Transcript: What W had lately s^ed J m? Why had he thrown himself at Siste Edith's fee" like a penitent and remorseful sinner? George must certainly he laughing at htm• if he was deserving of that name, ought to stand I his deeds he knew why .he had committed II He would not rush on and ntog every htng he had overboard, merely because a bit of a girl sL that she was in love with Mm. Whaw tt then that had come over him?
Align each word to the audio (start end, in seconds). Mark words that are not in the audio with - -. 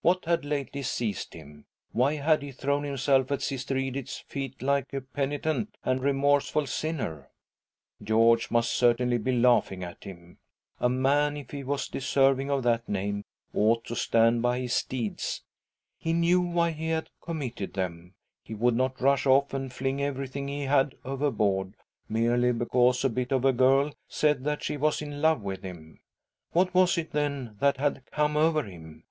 What 0.00 0.22
W 0.22 0.30
had 0.30 0.44
lately 0.46 0.80
s^ed 0.80 1.30
J 1.30 1.40
m? 1.40 1.66
Why 1.92 2.14
had 2.14 2.40
he 2.40 2.52
thrown 2.52 2.84
himself 2.84 3.30
at 3.30 3.42
Siste 3.42 3.72
Edith's 3.72 4.20
fee" 4.20 4.54
like 4.62 4.94
a 4.94 5.02
penitent 5.02 5.76
and 5.84 6.00
remorseful 6.02 6.66
sinner? 6.66 7.28
George 8.02 8.50
must 8.50 8.72
certainly 8.72 9.22
he 9.22 9.32
laughing 9.32 9.84
at 9.84 10.00
htm• 10.00 10.36
if 11.38 11.50
he 11.50 11.62
was 11.64 11.88
deserving 11.88 12.50
of 12.50 12.62
that 12.62 12.88
name, 12.88 13.26
ought 13.52 13.84
to 13.84 13.94
stand 13.94 14.46
I 14.46 14.60
his 14.60 14.82
deeds 14.84 15.42
he 15.98 16.14
knew 16.14 16.40
why 16.40 16.70
.he 16.70 16.88
had 16.88 17.10
committed 17.20 17.76
II 17.76 18.12
He 18.42 18.54
would 18.54 18.74
not 18.76 18.98
rush 19.02 19.26
on 19.26 19.44
and 19.50 19.70
ntog 19.70 20.00
every 20.00 20.28
htng 20.28 20.48
he 20.48 20.62
had 20.62 20.94
overboard, 21.04 21.74
merely 22.08 22.52
because 22.52 23.04
a 23.04 23.10
bit 23.10 23.32
of 23.32 23.44
a 23.44 23.52
girl 23.52 23.92
sL 24.08 24.32
that 24.38 24.62
she 24.62 24.78
was 24.78 25.02
in 25.02 25.20
love 25.20 25.42
with 25.42 25.60
Mm. 25.62 25.98
Whaw 26.52 26.86
tt 26.86 27.10
then 27.12 27.58
that 27.60 27.76
had 27.76 28.02
come 28.10 28.38
over 28.38 28.62
him? 28.62 29.04